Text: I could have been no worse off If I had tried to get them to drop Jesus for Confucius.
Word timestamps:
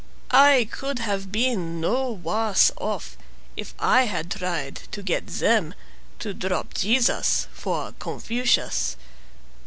I 0.31 0.67
could 0.71 0.97
have 0.97 1.31
been 1.31 1.79
no 1.79 2.09
worse 2.11 2.71
off 2.77 3.15
If 3.55 3.75
I 3.77 4.05
had 4.05 4.31
tried 4.31 4.77
to 4.93 5.03
get 5.03 5.27
them 5.27 5.75
to 6.17 6.33
drop 6.33 6.73
Jesus 6.73 7.47
for 7.53 7.93
Confucius. 7.99 8.95